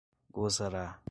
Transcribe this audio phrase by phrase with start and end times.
[0.31, 0.99] gozará